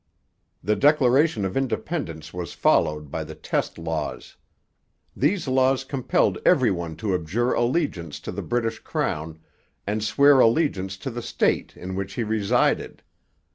[0.63, 4.35] The Declaration of Independence was followed by the test laws.
[5.15, 9.37] These laws compelled every one to abjure allegiance to the British crown,
[9.85, 13.03] and swear allegiance to the state in which he resided.